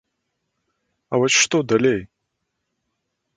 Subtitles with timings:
[1.11, 2.01] А вось што далей?